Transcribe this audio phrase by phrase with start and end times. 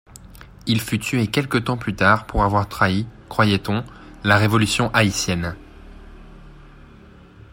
[0.65, 3.83] Il fut tué quelque temps plus tard pour avoir trahi, croyait-on,
[4.23, 5.55] la Révolution haïtienne.